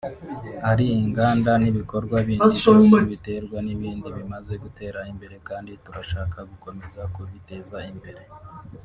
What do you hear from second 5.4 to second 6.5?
kandi turashaka